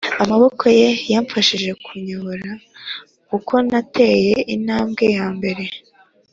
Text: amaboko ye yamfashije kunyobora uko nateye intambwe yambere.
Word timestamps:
amaboko 0.23 0.63
ye 0.79 0.89
yamfashije 1.13 1.71
kunyobora 1.85 2.49
uko 3.37 3.53
nateye 3.69 4.35
intambwe 4.55 5.05
yambere. 5.15 5.63